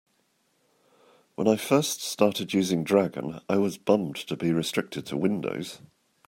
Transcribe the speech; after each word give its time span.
When 1.35 1.47
I 1.47 1.57
first 1.57 2.01
started 2.01 2.55
using 2.55 2.83
Dragon, 2.83 3.39
I 3.47 3.59
was 3.59 3.77
bummed 3.77 4.15
to 4.15 4.35
be 4.35 4.51
restricted 4.51 5.05
to 5.05 5.15
Windows. 5.17 5.79